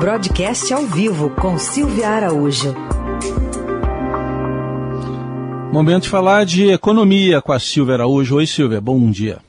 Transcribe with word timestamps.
Broadcast 0.00 0.72
ao 0.72 0.86
vivo 0.86 1.28
com 1.28 1.58
Silvia 1.58 2.08
Araújo. 2.08 2.74
Momento 5.70 6.04
de 6.04 6.08
falar 6.08 6.46
de 6.46 6.70
economia 6.72 7.42
com 7.42 7.52
a 7.52 7.58
Silvia 7.58 7.96
Araújo. 7.96 8.36
Oi, 8.36 8.46
Silvia, 8.46 8.80
bom 8.80 9.10
dia. 9.10 9.40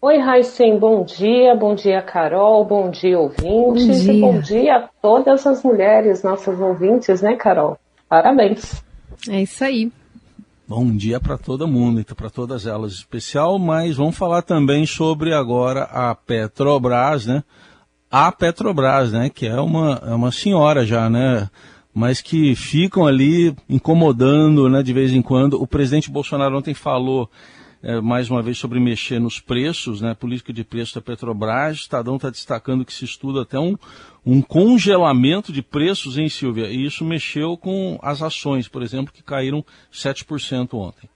Oi, 0.00 0.18
Raíssen, 0.18 0.78
bom 0.78 1.04
dia. 1.04 1.56
Bom 1.56 1.74
dia, 1.74 2.00
Carol. 2.00 2.64
Bom 2.64 2.92
dia, 2.92 3.18
ouvintes. 3.18 4.06
Bom 4.06 4.12
dia. 4.12 4.12
E 4.12 4.20
bom 4.20 4.38
dia 4.38 4.76
a 4.76 4.88
todas 5.02 5.44
as 5.44 5.64
mulheres, 5.64 6.22
nossas 6.22 6.60
ouvintes, 6.60 7.20
né, 7.20 7.34
Carol? 7.34 7.76
Parabéns. 8.08 8.80
É 9.28 9.42
isso 9.42 9.64
aí. 9.64 9.90
Bom 10.68 10.94
dia 10.94 11.18
para 11.18 11.36
todo 11.36 11.66
mundo, 11.66 11.98
então 11.98 12.14
para 12.14 12.30
todas 12.30 12.66
elas 12.68 12.92
especial, 12.92 13.58
mas 13.58 13.96
vamos 13.96 14.16
falar 14.16 14.42
também 14.42 14.86
sobre 14.86 15.34
agora 15.34 15.82
a 15.90 16.14
Petrobras, 16.14 17.26
né? 17.26 17.42
A 18.10 18.32
Petrobras, 18.32 19.12
né? 19.12 19.28
Que 19.28 19.46
é 19.46 19.60
uma, 19.60 20.02
é 20.06 20.14
uma 20.14 20.32
senhora 20.32 20.84
já, 20.84 21.10
né? 21.10 21.48
Mas 21.94 22.20
que 22.20 22.54
ficam 22.54 23.06
ali 23.06 23.54
incomodando, 23.68 24.68
né? 24.68 24.82
De 24.82 24.92
vez 24.92 25.12
em 25.12 25.22
quando. 25.22 25.60
O 25.60 25.66
presidente 25.66 26.10
Bolsonaro 26.10 26.56
ontem 26.56 26.74
falou 26.74 27.28
é, 27.82 28.00
mais 28.00 28.30
uma 28.30 28.42
vez 28.42 28.58
sobre 28.58 28.80
mexer 28.80 29.20
nos 29.20 29.40
preços, 29.40 30.00
né? 30.00 30.14
Política 30.14 30.52
de 30.52 30.64
preço 30.64 30.94
da 30.94 31.00
Petrobras. 31.00 31.76
Estadão 31.76 32.16
está 32.16 32.30
destacando 32.30 32.84
que 32.84 32.92
se 32.92 33.04
estuda 33.04 33.42
até 33.42 33.58
um, 33.58 33.76
um 34.24 34.42
congelamento 34.42 35.52
de 35.52 35.62
preços, 35.62 36.18
hein, 36.18 36.28
Silvia? 36.28 36.68
E 36.68 36.84
isso 36.84 37.04
mexeu 37.04 37.56
com 37.56 37.98
as 38.02 38.22
ações, 38.22 38.68
por 38.68 38.82
exemplo, 38.82 39.12
que 39.12 39.22
caíram 39.22 39.64
7% 39.92 40.74
ontem. 40.74 41.08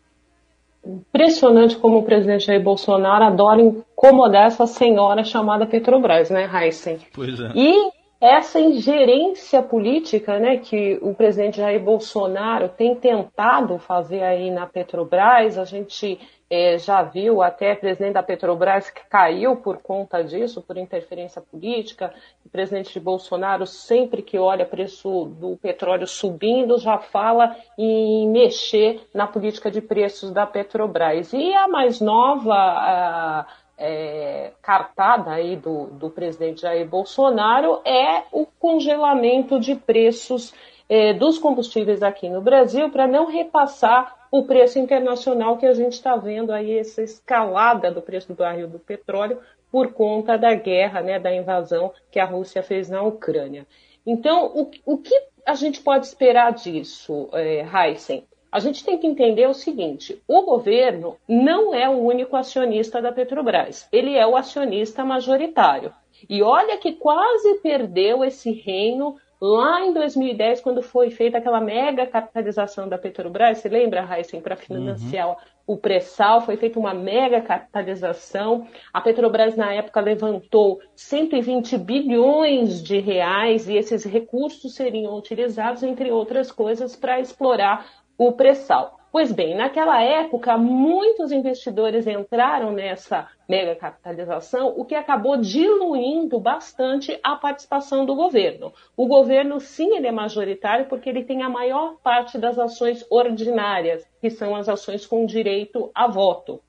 Impressionante 0.85 1.77
como 1.77 1.99
o 1.99 2.03
presidente 2.03 2.47
Jair 2.47 2.63
Bolsonaro 2.63 3.25
adora 3.25 3.63
incomodar 4.03 4.49
essa 4.49 4.67
senhora 4.67 5.23
chamada 5.23 5.65
Petrobras, 5.65 6.29
né, 6.29 6.51
Heisen? 6.53 6.99
Pois 7.15 7.39
é. 7.39 7.53
E 7.55 7.93
essa 8.21 8.61
ingerência 8.61 9.63
política 9.63 10.39
né, 10.41 10.57
que 10.57 10.99
o 11.01 11.15
presidente 11.15 11.59
Jair 11.59 11.81
Bolsonaro 11.81 12.69
tem 12.69 12.97
tentado 12.97 13.79
fazer 13.79 14.23
aí 14.23 14.51
na 14.51 14.67
Petrobras, 14.67 15.57
a 15.57 15.65
gente 15.65 16.21
é, 16.51 16.79
já 16.79 17.03
viu 17.03 17.43
até 17.43 17.75
presidente 17.75 18.15
da 18.15 18.23
Petrobras 18.23 18.91
que 18.91 19.01
caiu 19.09 19.57
por 19.57 19.79
conta 19.79 20.23
disso, 20.23 20.61
por 20.61 20.77
interferência 20.77 21.41
política. 21.41 22.13
O 22.45 22.49
presidente 22.49 22.99
Bolsonaro, 23.01 23.67
sempre 23.67 24.21
que 24.21 24.39
olha 24.39 24.67
preço 24.67 25.25
do 25.41 25.57
petróleo 25.57 26.07
subindo, 26.07 26.79
já 26.79 26.99
fala 26.99 27.57
em 27.79 28.29
mexer 28.29 29.01
na 29.15 29.27
política 29.27 29.71
de 29.71 29.81
preços 29.81 30.31
da 30.31 30.45
Petrobras. 30.45 31.33
E 31.33 31.55
a 31.55 31.67
mais 31.69 32.01
nova. 32.01 32.55
A, 32.55 33.47
é, 33.79 34.53
cartada 34.63 35.31
aí 35.33 35.57
do, 35.57 35.87
do 35.87 36.11
presidente 36.11 36.63
Jair 36.63 36.87
Bolsonaro 36.87 37.81
é 37.85 38.25
o 38.31 38.47
congelamento 38.47 39.59
de 39.59 39.75
preços 39.75 40.55
é, 40.89 41.13
dos 41.13 41.39
combustíveis 41.39 42.03
aqui 42.03 42.29
no 42.29 42.41
Brasil 42.41 42.91
para 42.91 43.07
não 43.07 43.27
repassar 43.27 44.27
o 44.31 44.45
preço 44.45 44.79
internacional 44.79 45.59
que 45.59 45.67
a 45.67 45.75
gente 45.75 45.93
está 45.93 46.17
vendo 46.17 46.53
aí, 46.53 46.79
essa 46.79 47.03
escalada 47.03 47.91
do 47.91 48.01
preço 48.01 48.29
do 48.29 48.35
barril 48.35 48.69
do 48.69 48.79
petróleo 48.79 49.39
por 49.71 49.93
conta 49.93 50.37
da 50.37 50.55
guerra, 50.55 51.01
né, 51.01 51.19
da 51.19 51.35
invasão 51.35 51.93
que 52.11 52.19
a 52.19 52.25
Rússia 52.25 52.63
fez 52.63 52.89
na 52.89 53.03
Ucrânia. 53.03 53.67
Então, 54.07 54.47
o, 54.47 54.71
o 54.85 54.99
que 54.99 55.15
a 55.47 55.55
gente 55.55 55.81
pode 55.81 56.07
esperar 56.07 56.53
disso, 56.53 57.29
é, 57.33 57.65
Heisen? 57.65 58.27
A 58.53 58.61
gente 58.61 58.85
tem 58.85 58.99
que 58.99 59.07
entender 59.07 59.49
o 59.49 59.55
seguinte: 59.55 60.23
o 60.29 60.43
governo 60.43 61.17
não 61.27 61.75
é 61.75 61.89
o 61.89 61.99
único 61.99 62.37
acionista 62.37 63.01
da 63.01 63.11
Petrobras, 63.11 63.89
ele 63.91 64.15
é 64.15 64.27
o 64.27 64.37
acionista 64.37 65.03
majoritário. 65.05 65.93
E 66.29 66.43
olha 66.43 66.77
que 66.77 66.93
quase 66.93 67.55
perdeu 67.63 68.23
esse 68.23 68.53
reino 68.53 69.17
lá 69.41 69.85
em 69.85 69.93
2010, 69.93 70.61
quando 70.61 70.83
foi 70.83 71.11
feita 71.11 71.39
aquela 71.39 71.61
mega 71.61 72.07
capitalização 72.07 72.89
da 72.89 72.97
Petrobras, 72.97 73.59
você 73.59 73.69
lembra, 73.69 74.07
Heisen, 74.09 74.41
para 74.41 74.55
financiar 74.55 75.31
uhum. 75.31 75.37
o 75.67 75.77
pré-sal, 75.77 76.43
foi 76.43 76.57
feita 76.57 76.79
uma 76.79 76.95
mega 76.95 77.41
capitalização. 77.41 78.69
A 78.93 79.01
Petrobras, 79.01 79.57
na 79.57 79.75
época, 79.75 80.01
levantou 80.01 80.81
120 80.95 81.77
bilhões 81.77 82.81
de 82.81 83.01
reais 83.01 83.69
e 83.69 83.77
esses 83.77 84.05
recursos 84.05 84.77
seriam 84.77 85.17
utilizados, 85.17 85.83
entre 85.83 86.13
outras 86.13 86.53
coisas, 86.53 86.95
para 86.95 87.19
explorar 87.19 87.85
o 88.17 88.33
pré-sal. 88.33 88.99
Pois 89.13 89.31
bem, 89.31 89.55
naquela 89.55 90.03
época, 90.03 90.57
muitos 90.57 91.33
investidores 91.33 92.07
entraram 92.07 92.73
nessa 92.73 93.29
mega 93.47 93.77
capitalização, 93.77 94.73
o 94.75 94.87
que 94.87 94.95
acabou 94.95 95.37
diluindo 95.37 96.41
bastante 96.41 97.21
a 97.23 97.37
participação 97.37 98.07
do 98.07 98.15
governo. 98.15 98.73
O 98.97 99.07
governo, 99.07 99.61
sim, 99.61 99.97
ele 99.97 100.07
é 100.07 100.13
majoritário 100.13 100.87
porque 100.87 101.11
ele 101.11 101.25
tem 101.25 101.43
a 101.43 101.49
maior 101.51 101.97
parte 102.03 102.39
das 102.39 102.59
ações 102.59 103.05
ordinárias, 103.11 104.03
que 104.19 104.31
são 104.31 104.57
as 104.57 104.67
ações 104.67 105.05
com 105.05 105.27
direito 105.27 105.91
a 105.95 106.09
voto. 106.09 106.63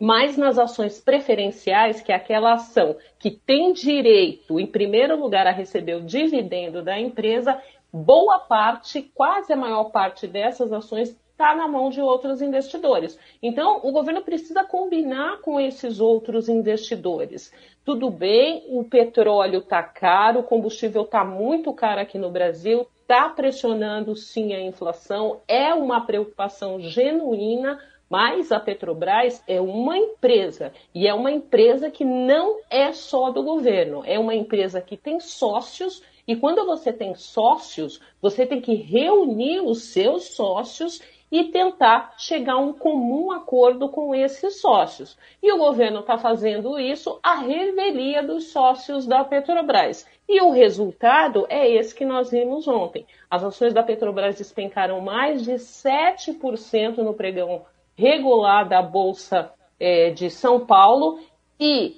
Mas 0.00 0.36
nas 0.36 0.58
ações 0.58 1.00
preferenciais, 1.00 2.00
que 2.00 2.12
é 2.12 2.14
aquela 2.14 2.54
ação 2.54 2.96
que 3.18 3.30
tem 3.30 3.72
direito, 3.72 4.58
em 4.58 4.66
primeiro 4.66 5.18
lugar, 5.18 5.46
a 5.46 5.52
receber 5.52 5.94
o 5.94 6.04
dividendo 6.04 6.82
da 6.82 6.98
empresa, 6.98 7.60
boa 7.92 8.38
parte, 8.38 9.02
quase 9.14 9.52
a 9.52 9.56
maior 9.56 9.90
parte 9.90 10.26
dessas 10.26 10.72
ações 10.72 11.16
está 11.38 11.54
na 11.54 11.68
mão 11.68 11.88
de 11.88 12.00
outros 12.00 12.42
investidores. 12.42 13.16
Então, 13.40 13.80
o 13.84 13.92
governo 13.92 14.22
precisa 14.22 14.64
combinar 14.64 15.40
com 15.40 15.60
esses 15.60 16.00
outros 16.00 16.48
investidores. 16.48 17.52
Tudo 17.84 18.10
bem, 18.10 18.64
o 18.68 18.82
petróleo 18.82 19.60
está 19.60 19.80
caro, 19.82 20.40
o 20.40 20.42
combustível 20.42 21.02
está 21.02 21.24
muito 21.24 21.72
caro 21.72 22.00
aqui 22.00 22.18
no 22.18 22.28
Brasil, 22.28 22.88
está 23.00 23.28
pressionando 23.28 24.16
sim 24.16 24.52
a 24.52 24.60
inflação, 24.60 25.40
é 25.46 25.72
uma 25.72 26.04
preocupação 26.04 26.80
genuína. 26.80 27.78
Mas 28.10 28.50
a 28.50 28.58
Petrobras 28.58 29.44
é 29.46 29.60
uma 29.60 29.96
empresa 29.98 30.72
e 30.94 31.06
é 31.06 31.12
uma 31.12 31.30
empresa 31.30 31.90
que 31.90 32.06
não 32.06 32.58
é 32.70 32.90
só 32.90 33.30
do 33.30 33.42
governo, 33.42 34.02
é 34.06 34.18
uma 34.18 34.34
empresa 34.34 34.80
que 34.80 34.96
tem 34.96 35.20
sócios 35.20 36.02
e 36.28 36.36
quando 36.36 36.66
você 36.66 36.92
tem 36.92 37.14
sócios, 37.14 37.98
você 38.20 38.44
tem 38.44 38.60
que 38.60 38.74
reunir 38.74 39.60
os 39.60 39.84
seus 39.84 40.24
sócios 40.34 41.00
e 41.32 41.44
tentar 41.44 42.14
chegar 42.18 42.54
a 42.54 42.58
um 42.58 42.74
comum 42.74 43.32
acordo 43.32 43.88
com 43.88 44.14
esses 44.14 44.60
sócios. 44.60 45.16
E 45.42 45.50
o 45.50 45.56
governo 45.56 46.00
está 46.00 46.18
fazendo 46.18 46.78
isso 46.78 47.18
à 47.22 47.36
revelia 47.36 48.22
dos 48.22 48.52
sócios 48.52 49.06
da 49.06 49.24
Petrobras. 49.24 50.06
E 50.28 50.42
o 50.42 50.50
resultado 50.50 51.46
é 51.48 51.66
esse 51.66 51.94
que 51.94 52.04
nós 52.04 52.30
vimos 52.30 52.68
ontem. 52.68 53.06
As 53.30 53.42
ações 53.42 53.72
da 53.72 53.82
Petrobras 53.82 54.36
despencaram 54.36 55.00
mais 55.00 55.42
de 55.42 55.52
7% 55.52 56.98
no 56.98 57.14
pregão 57.14 57.64
regular 57.96 58.68
da 58.68 58.82
Bolsa 58.82 59.50
é, 59.80 60.10
de 60.10 60.28
São 60.28 60.66
Paulo. 60.66 61.20
E 61.58 61.96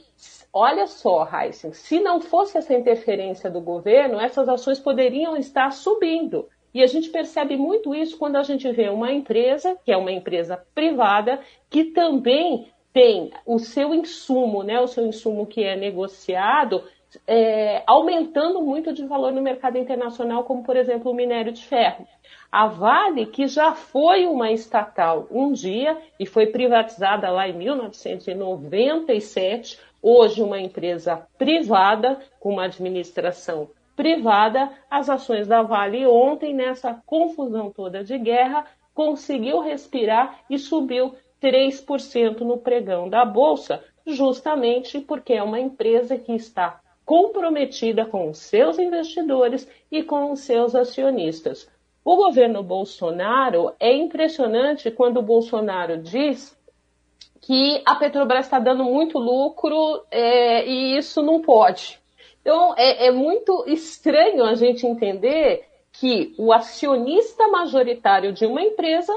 olha 0.52 0.86
só, 0.86 1.26
Heisen, 1.26 1.72
se 1.72 2.00
não 2.00 2.20
fosse 2.20 2.58
essa 2.58 2.74
interferência 2.74 3.50
do 3.50 3.60
governo, 3.60 4.20
essas 4.20 4.48
ações 4.48 4.78
poderiam 4.78 5.36
estar 5.36 5.72
subindo. 5.72 6.48
E 6.72 6.82
a 6.82 6.86
gente 6.86 7.10
percebe 7.10 7.56
muito 7.56 7.94
isso 7.94 8.16
quando 8.16 8.36
a 8.36 8.42
gente 8.42 8.70
vê 8.70 8.88
uma 8.88 9.12
empresa, 9.12 9.76
que 9.84 9.90
é 9.90 9.96
uma 9.96 10.12
empresa 10.12 10.62
privada, 10.74 11.40
que 11.68 11.86
também 11.86 12.68
tem 12.92 13.30
o 13.46 13.58
seu 13.58 13.94
insumo, 13.94 14.62
né, 14.62 14.80
o 14.80 14.86
seu 14.86 15.06
insumo 15.06 15.46
que 15.46 15.64
é 15.64 15.76
negociado, 15.76 16.84
é, 17.26 17.82
aumentando 17.86 18.62
muito 18.62 18.92
de 18.92 19.04
valor 19.04 19.32
no 19.32 19.42
mercado 19.42 19.78
internacional, 19.78 20.44
como 20.44 20.62
por 20.62 20.76
exemplo 20.76 21.10
o 21.10 21.14
minério 21.14 21.50
de 21.52 21.64
ferro. 21.64 22.06
A 22.52 22.66
Vale, 22.66 23.26
que 23.26 23.46
já 23.46 23.74
foi 23.74 24.26
uma 24.26 24.50
estatal 24.50 25.28
um 25.30 25.52
dia 25.52 25.96
e 26.18 26.26
foi 26.26 26.46
privatizada 26.46 27.30
lá 27.30 27.48
em 27.48 27.56
1997, 27.56 29.78
hoje 30.02 30.42
uma 30.42 30.60
empresa 30.60 31.26
privada 31.38 32.18
com 32.38 32.50
uma 32.50 32.64
administração 32.64 33.68
privada, 34.00 34.70
as 34.90 35.10
ações 35.10 35.46
da 35.46 35.62
Vale 35.62 36.06
ontem, 36.06 36.54
nessa 36.54 37.02
confusão 37.04 37.70
toda 37.70 38.02
de 38.02 38.16
guerra, 38.16 38.64
conseguiu 38.94 39.60
respirar 39.60 40.40
e 40.48 40.58
subiu 40.58 41.14
3% 41.42 42.40
no 42.40 42.56
pregão 42.56 43.08
da 43.08 43.24
Bolsa, 43.24 43.84
justamente 44.06 45.00
porque 45.00 45.34
é 45.34 45.42
uma 45.42 45.60
empresa 45.60 46.16
que 46.16 46.32
está 46.32 46.80
comprometida 47.04 48.06
com 48.06 48.30
os 48.30 48.38
seus 48.38 48.78
investidores 48.78 49.68
e 49.90 50.02
com 50.02 50.32
os 50.32 50.40
seus 50.40 50.74
acionistas. 50.74 51.68
O 52.02 52.16
governo 52.16 52.62
Bolsonaro 52.62 53.74
é 53.78 53.92
impressionante 53.92 54.90
quando 54.90 55.18
o 55.18 55.22
Bolsonaro 55.22 55.98
diz 55.98 56.58
que 57.40 57.82
a 57.84 57.94
Petrobras 57.94 58.46
está 58.46 58.58
dando 58.58 58.84
muito 58.84 59.18
lucro 59.18 60.02
é, 60.10 60.66
e 60.66 60.96
isso 60.96 61.22
não 61.22 61.40
pode. 61.40 61.98
Então, 62.40 62.74
é, 62.76 63.06
é 63.06 63.10
muito 63.10 63.64
estranho 63.66 64.44
a 64.44 64.54
gente 64.54 64.86
entender 64.86 65.64
que 65.92 66.34
o 66.38 66.52
acionista 66.52 67.48
majoritário 67.48 68.32
de 68.32 68.46
uma 68.46 68.62
empresa 68.62 69.12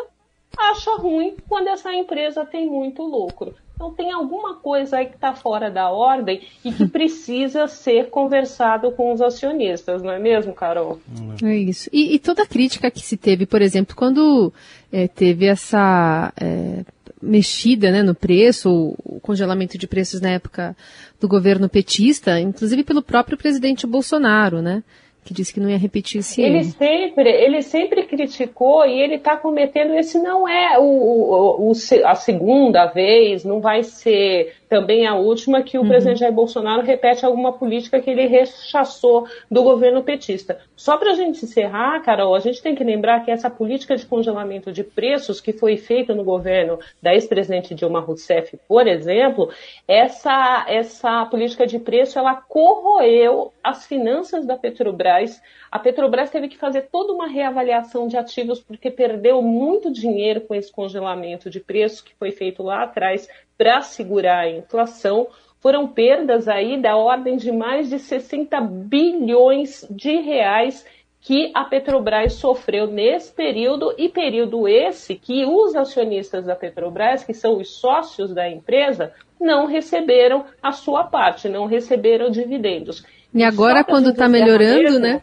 acha 0.58 0.96
ruim 0.96 1.36
quando 1.48 1.68
essa 1.68 1.94
empresa 1.94 2.46
tem 2.46 2.68
muito 2.68 3.04
lucro. 3.04 3.56
Então 3.76 3.92
tem 3.92 4.12
alguma 4.12 4.56
coisa 4.56 4.98
aí 4.98 5.08
que 5.08 5.16
está 5.16 5.34
fora 5.34 5.70
da 5.70 5.90
ordem 5.90 6.42
e 6.64 6.72
que 6.72 6.88
precisa 6.88 7.68
ser 7.68 8.10
conversado 8.10 8.92
com 8.92 9.12
os 9.12 9.22
acionistas, 9.22 10.04
não 10.04 10.12
é 10.12 10.20
mesmo, 10.20 10.54
Carol? 10.54 11.00
É 11.44 11.56
isso. 11.56 11.90
E, 11.92 12.14
e 12.14 12.20
toda 12.20 12.44
a 12.44 12.48
crítica 12.48 12.92
que 12.92 13.02
se 13.02 13.18
teve, 13.18 13.46
por 13.46 13.62
exemplo, 13.62 13.96
quando 13.96 14.54
é, 14.92 15.08
teve 15.08 15.48
essa 15.48 16.32
é, 16.40 16.86
mexida 17.24 17.92
né, 17.92 18.04
no 18.04 18.14
preço, 18.14 18.96
o 19.04 19.20
congelamento 19.20 19.78
de 19.78 19.88
preços 19.88 20.22
na 20.22 20.30
época 20.30 20.76
do 21.20 21.28
governo 21.28 21.70
petista, 21.70 22.40
inclusive 22.40 22.84
pelo 22.84 23.02
próprio 23.02 23.38
presidente 23.38 23.88
Bolsonaro, 23.88 24.62
né? 24.62 24.84
que 25.24 25.34
disse 25.34 25.54
que 25.54 25.60
não 25.60 25.70
ia 25.70 25.78
repetir 25.78 26.20
esse 26.20 26.42
ele 26.42 26.58
erro. 26.58 26.72
Sempre, 26.72 27.30
ele 27.30 27.62
sempre 27.62 28.04
criticou 28.04 28.86
e 28.86 29.00
ele 29.00 29.16
está 29.16 29.38
cometendo. 29.38 29.94
Esse 29.94 30.20
não 30.20 30.48
é 30.48 30.78
o, 30.78 30.84
o, 30.84 31.72
o, 31.72 31.74
a 32.06 32.16
segunda 32.16 32.88
vez, 32.88 33.46
não 33.46 33.62
vai 33.62 33.84
ser 33.84 34.54
também 34.74 35.06
a 35.06 35.14
última 35.14 35.62
que 35.62 35.78
o 35.78 35.82
uhum. 35.82 35.88
presidente 35.88 36.22
Jair 36.22 36.34
Bolsonaro 36.34 36.82
repete 36.82 37.24
alguma 37.24 37.54
política 37.54 38.02
que 38.02 38.10
ele 38.10 38.26
rechaçou 38.26 39.28
do 39.52 39.62
governo 39.62 40.02
petista. 40.02 40.58
Só 40.76 40.98
para 40.98 41.12
a 41.12 41.14
gente 41.14 41.46
encerrar, 41.46 42.02
Carol, 42.02 42.34
a 42.34 42.40
gente 42.40 42.60
tem 42.60 42.74
que 42.74 42.84
lembrar 42.84 43.24
que 43.24 43.30
essa 43.30 43.52
política 43.52 43.96
de 43.96 44.04
congelamento 44.04 44.72
de 44.72 44.84
preços 44.84 45.40
que 45.40 45.54
foi 45.54 45.78
feita 45.78 46.16
no 46.16 46.24
governo 46.24 46.80
da 47.00 47.14
ex-presidente 47.14 47.76
Dilma 47.76 48.00
Rousseff, 48.00 48.58
por 48.68 48.88
exemplo, 48.88 49.52
essa, 49.88 50.66
essa 50.68 51.24
política 51.28 51.68
de 51.68 51.78
preço 51.78 52.18
ela 52.18 52.34
corroeu 52.34 53.54
as 53.64 53.86
finanças 53.86 54.44
da 54.44 54.58
Petrobras. 54.58 55.40
A 55.72 55.78
Petrobras 55.78 56.32
teve 56.32 56.48
que 56.48 56.58
fazer 56.58 56.88
toda 56.92 57.14
uma 57.14 57.28
reavaliação 57.28 58.08
de 58.08 58.18
ativos 58.18 58.60
porque 58.60 58.90
perdeu 58.90 59.40
muito 59.44 59.92
dinheiro 59.92 60.42
com 60.42 60.56
esse 60.56 60.72
congelamento 60.72 61.48
de 61.48 61.60
preços 61.60 62.02
que 62.02 62.16
foi 62.16 62.32
feito 62.32 62.64
lá 62.64 62.82
atrás 62.82 63.28
para 63.58 63.82
segurar 63.82 64.40
a 64.40 64.50
inflação, 64.50 65.28
foram 65.60 65.88
perdas 65.88 66.48
aí 66.48 66.82
da 66.82 66.98
ordem 66.98 67.38
de 67.38 67.52
mais 67.52 67.90
de 67.90 67.98
60 67.98 68.60
bilhões 68.62 69.88
de 69.90 70.20
reais 70.20 70.86
que 71.22 71.52
a 71.54 71.64
Petrobras 71.64 72.34
sofreu 72.34 72.86
nesse 72.86 73.32
período 73.32 73.96
e 73.98 74.10
período 74.10 74.68
esse 74.68 75.16
que 75.16 75.46
os 75.46 75.74
acionistas 75.74 76.46
da 76.46 76.56
Petrobras, 76.56 77.24
que 77.24 77.34
são 77.34 77.58
os 77.58 77.80
sócios 77.80 78.34
da 78.34 78.50
empresa, 78.50 79.14
não 79.40 79.66
receberam 79.66 80.44
a 80.62 80.74
sua 80.74 81.06
parte, 81.06 81.48
não 81.48 81.66
receberam 81.66 82.30
dividendos. 82.30 83.06
E 83.34 83.42
agora, 83.42 83.84
quando 83.86 84.10
está 84.10 84.28
melhorando, 84.28 85.00
né? 85.00 85.22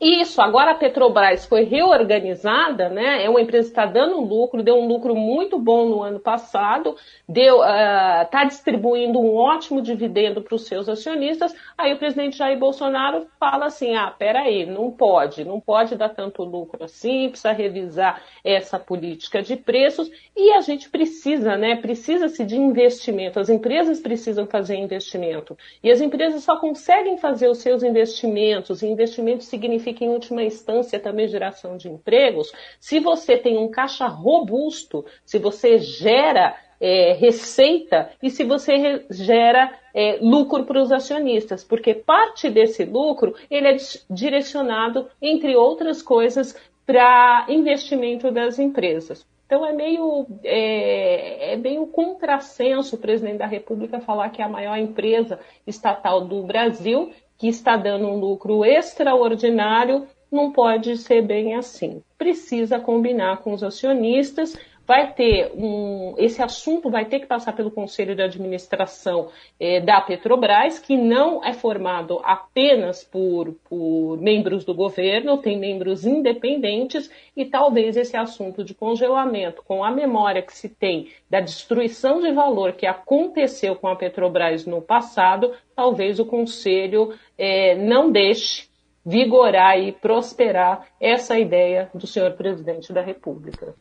Isso, 0.00 0.42
agora 0.42 0.72
a 0.72 0.74
Petrobras 0.74 1.46
foi 1.46 1.64
reorganizada, 1.64 2.90
né? 2.90 3.24
É 3.24 3.30
uma 3.30 3.40
empresa 3.40 3.64
que 3.64 3.70
está 3.70 3.86
dando 3.86 4.20
lucro, 4.20 4.62
deu 4.62 4.76
um 4.76 4.86
lucro 4.86 5.14
muito 5.14 5.58
bom 5.58 5.88
no 5.88 6.02
ano 6.02 6.20
passado, 6.20 6.96
deu, 7.26 7.62
está 7.62 8.40
ah, 8.40 8.44
uh, 8.44 8.48
distribuindo 8.48 9.18
um 9.18 9.36
ótimo 9.36 9.80
dividendo 9.80 10.42
para 10.42 10.54
os 10.54 10.66
seus 10.66 10.86
acionistas. 10.88 11.54
Aí 11.78 11.94
o 11.94 11.98
presidente 11.98 12.36
Jair 12.36 12.58
Bolsonaro 12.58 13.26
fala 13.40 13.66
assim: 13.66 13.96
ah, 13.96 14.10
peraí, 14.16 14.66
não 14.66 14.90
pode, 14.90 15.44
não 15.44 15.60
pode 15.60 15.96
dar 15.96 16.10
tanto 16.10 16.44
lucro 16.44 16.84
assim, 16.84 17.30
precisa 17.30 17.52
revisar 17.52 18.22
essa 18.44 18.78
política 18.78 19.42
de 19.42 19.56
preços 19.56 20.10
e 20.36 20.52
a 20.52 20.60
gente 20.60 20.90
precisa, 20.90 21.56
né? 21.56 21.76
Precisa-se 21.76 22.44
de 22.44 22.56
investimento. 22.56 23.40
As 23.40 23.48
empresas 23.48 24.00
precisam 24.00 24.46
fazer 24.46 24.76
investimento 24.76 25.56
e 25.82 25.90
as 25.90 26.02
empresas 26.02 26.44
só 26.44 26.56
conseguem 26.56 27.16
fazer 27.16 27.48
os 27.48 27.58
seus 27.58 27.82
investimentos. 27.82 28.82
E 28.82 28.86
investimentos 28.86 29.46
significa 29.46 29.85
significa, 29.86 30.04
em 30.04 30.08
última 30.08 30.42
instância, 30.42 30.98
também 30.98 31.28
geração 31.28 31.76
de 31.76 31.88
empregos, 31.88 32.52
se 32.80 32.98
você 32.98 33.36
tem 33.36 33.56
um 33.56 33.68
caixa 33.68 34.06
robusto, 34.06 35.04
se 35.24 35.38
você 35.38 35.78
gera 35.78 36.56
é, 36.80 37.12
receita 37.12 38.10
e 38.22 38.30
se 38.30 38.44
você 38.44 39.04
gera 39.10 39.72
é, 39.94 40.18
lucro 40.20 40.64
para 40.64 40.80
os 40.80 40.90
acionistas, 40.90 41.62
porque 41.62 41.94
parte 41.94 42.50
desse 42.50 42.84
lucro 42.84 43.34
ele 43.50 43.68
é 43.68 43.76
direcionado, 44.10 45.08
entre 45.22 45.54
outras 45.56 46.02
coisas, 46.02 46.56
para 46.84 47.46
investimento 47.48 48.30
das 48.30 48.58
empresas. 48.58 49.26
Então 49.46 49.64
é 49.64 49.72
meio, 49.72 50.26
é, 50.42 51.52
é 51.52 51.56
meio 51.56 51.86
contrassenso 51.86 52.96
o 52.96 52.98
presidente 52.98 53.38
da 53.38 53.46
República 53.46 54.00
falar 54.00 54.30
que 54.30 54.42
é 54.42 54.44
a 54.44 54.48
maior 54.48 54.76
empresa 54.76 55.38
estatal 55.64 56.26
do 56.26 56.42
Brasil 56.42 57.12
que 57.38 57.48
está 57.48 57.76
dando 57.76 58.08
um 58.08 58.18
lucro 58.18 58.64
extraordinário, 58.64 60.06
não 60.32 60.50
pode 60.50 60.96
ser 60.96 61.22
bem 61.22 61.54
assim. 61.54 62.02
Precisa 62.18 62.80
combinar 62.80 63.38
com 63.38 63.52
os 63.52 63.62
acionistas. 63.62 64.56
Vai 64.86 65.12
ter 65.12 65.50
um, 65.54 66.14
esse 66.16 66.40
assunto 66.40 66.88
vai 66.88 67.06
ter 67.06 67.20
que 67.20 67.26
passar 67.26 67.52
pelo 67.54 67.70
Conselho 67.70 68.14
de 68.14 68.22
Administração 68.22 69.28
eh, 69.58 69.80
da 69.80 70.00
Petrobras, 70.00 70.78
que 70.78 70.96
não 70.96 71.44
é 71.44 71.52
formado 71.52 72.20
apenas 72.22 73.02
por, 73.02 73.52
por 73.68 74.16
membros 74.18 74.64
do 74.64 74.72
governo, 74.72 75.38
tem 75.38 75.58
membros 75.58 76.06
independentes, 76.06 77.10
e 77.36 77.44
talvez 77.44 77.96
esse 77.96 78.16
assunto 78.16 78.62
de 78.62 78.74
congelamento, 78.74 79.62
com 79.64 79.82
a 79.82 79.90
memória 79.90 80.40
que 80.40 80.56
se 80.56 80.68
tem 80.68 81.10
da 81.28 81.40
destruição 81.40 82.20
de 82.20 82.30
valor 82.32 82.74
que 82.74 82.86
aconteceu 82.86 83.74
com 83.74 83.88
a 83.88 83.96
Petrobras 83.96 84.64
no 84.66 84.80
passado, 84.80 85.52
talvez 85.74 86.20
o 86.20 86.24
Conselho 86.24 87.12
é, 87.36 87.74
não 87.74 88.12
deixe 88.12 88.68
vigorar 89.06 89.78
e 89.78 89.92
prosperar 89.92 90.88
essa 91.00 91.38
ideia 91.38 91.88
do 91.94 92.08
senhor 92.08 92.32
presidente 92.32 92.92
da 92.92 93.00
República. 93.00 93.74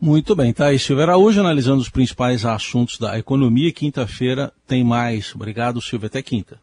Muito 0.00 0.36
bem, 0.36 0.52
tá 0.52 0.66
aí 0.66 0.78
Silvia 0.78 1.06
Araújo 1.06 1.40
analisando 1.40 1.80
os 1.80 1.88
principais 1.88 2.44
assuntos 2.44 2.98
da 2.98 3.18
economia. 3.18 3.72
Quinta-feira 3.72 4.52
tem 4.66 4.84
mais. 4.84 5.34
Obrigado, 5.34 5.82
Silvia. 5.82 6.06
Até 6.06 6.22
quinta. 6.22 6.60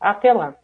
Até 0.00 0.32
lá. 0.32 0.54